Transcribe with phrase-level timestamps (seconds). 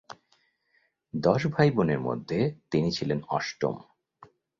[1.13, 2.39] দশ ভাই বোনের মধ্যে
[2.71, 3.75] তিনি ছিলেন অষ্টম।